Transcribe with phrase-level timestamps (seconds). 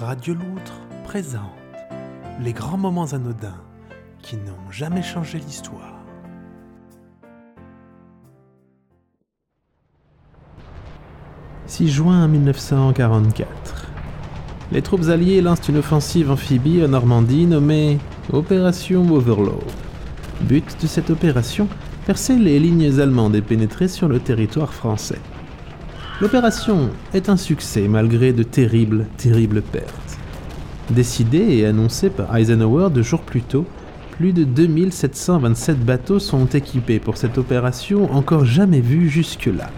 [0.00, 1.40] Radio Loutre présente
[2.42, 3.60] les grands moments anodins
[4.22, 5.94] qui n'ont jamais changé l'histoire.
[11.66, 13.86] «6 juin 1944.
[14.72, 18.00] Les troupes alliées lancent une offensive amphibie en Normandie nommée
[18.32, 19.62] Opération Overlord.
[20.40, 21.68] But de cette opération,
[22.04, 25.20] percer les lignes allemandes et pénétrer sur le territoire français.
[26.24, 30.18] L'opération est un succès malgré de terribles, terribles pertes.
[30.88, 33.66] Décidé et annoncé par Eisenhower deux jours plus tôt,
[34.12, 39.68] plus de 2727 bateaux sont équipés pour cette opération encore jamais vue jusque-là.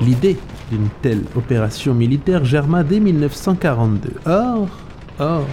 [0.00, 0.36] L'idée
[0.70, 4.12] d'une telle opération militaire germa dès 1942.
[4.24, 4.68] Or,
[5.18, 5.48] or,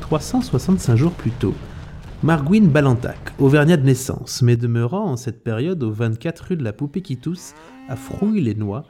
[0.00, 1.54] 365 jours plus tôt,
[2.24, 6.72] Margouine Balantac, auvergnat de naissance, mais demeurant en cette période aux 24 rue de la
[6.72, 7.54] Poupée qui tousse,
[7.88, 8.82] à Frouille-les-Noix,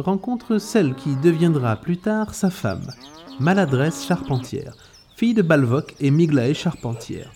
[0.00, 2.90] rencontre celle qui deviendra plus tard sa femme,
[3.38, 4.74] Maladresse Charpentière,
[5.16, 7.30] fille de Balvoc et Miglaé Charpentière.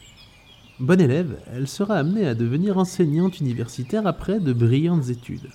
[0.80, 5.48] Bonne élève, elle sera amenée à devenir enseignante universitaire après de brillantes études.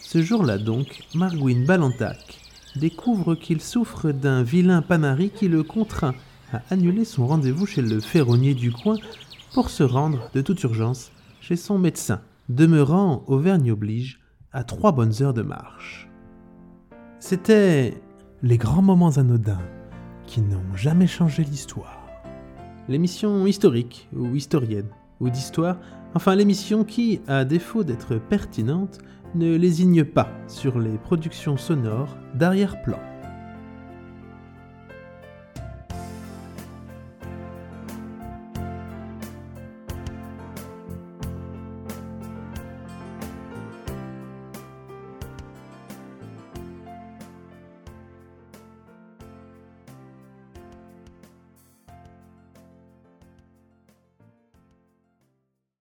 [0.00, 2.38] Ce jour-là donc, Margouine Balantac
[2.76, 6.14] découvre qu'il souffre d'un vilain panari qui le contraint
[6.52, 8.96] à annuler son rendez-vous chez le ferronnier du coin
[9.52, 14.20] pour se rendre de toute urgence chez son médecin, demeurant, Auvergne oblige,
[14.52, 16.08] à trois bonnes heures de marche.
[17.20, 18.00] C'était
[18.44, 19.60] les grands moments anodins
[20.24, 22.06] qui n'ont jamais changé l'histoire.
[22.88, 24.88] L'émission historique ou historienne
[25.18, 25.78] ou d'histoire,
[26.14, 28.98] enfin l'émission qui, à défaut d'être pertinente,
[29.34, 33.00] ne lésigne pas sur les productions sonores d'arrière-plan.